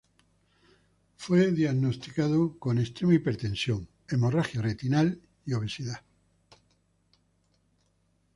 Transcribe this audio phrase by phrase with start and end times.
[1.15, 6.01] Fue diagnosticado con extrema hipertensión, hemorragia retinal y obesidad.